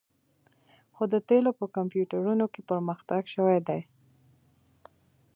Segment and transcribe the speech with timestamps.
[0.93, 3.79] خو د تیلو په کمپیوټرونو کې پرمختګ شوی دی